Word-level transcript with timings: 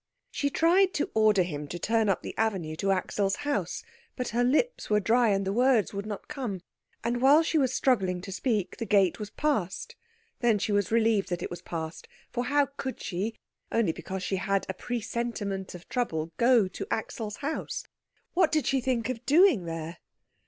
She 0.31 0.49
tried 0.49 0.95
to 0.95 1.11
order 1.13 1.43
him 1.43 1.67
to 1.67 1.77
turn 1.77 2.09
up 2.09 2.23
the 2.23 2.33
avenue 2.35 2.75
to 2.77 2.89
Axel's 2.91 3.35
house, 3.45 3.83
but 4.15 4.29
her 4.29 4.43
lips 4.43 4.89
were 4.89 4.99
dry, 4.99 5.29
and 5.29 5.45
the 5.45 5.53
words 5.53 5.93
would 5.93 6.07
not 6.07 6.27
come; 6.27 6.61
and 7.03 7.21
while 7.21 7.43
she 7.43 7.59
was 7.59 7.71
struggling 7.71 8.19
to 8.21 8.31
speak 8.31 8.77
the 8.77 8.85
gate 8.87 9.19
was 9.19 9.29
passed. 9.29 9.95
Then 10.39 10.57
she 10.57 10.71
was 10.71 10.91
relieved 10.91 11.29
that 11.29 11.43
it 11.43 11.51
was 11.51 11.61
passed, 11.61 12.07
for 12.31 12.45
how 12.45 12.65
could 12.77 12.99
she, 12.99 13.35
only 13.71 13.91
because 13.91 14.23
she 14.23 14.37
had 14.37 14.65
a 14.67 14.73
presentiment 14.73 15.75
of 15.75 15.87
trouble, 15.87 16.31
go 16.37 16.67
to 16.67 16.87
Axel's 16.89 17.35
house? 17.35 17.83
What 18.33 18.51
did 18.51 18.65
she 18.65 18.81
think 18.81 19.07
of 19.07 19.23
doing 19.27 19.65
there? 19.65 19.99